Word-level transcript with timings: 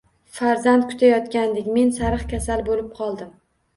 Farzand 0.37 0.87
kutayotgandik, 0.93 1.69
men 1.75 1.93
sariq 1.99 2.27
kasal 2.33 2.65
bo`lib 2.71 2.93
qoldim 3.01 3.31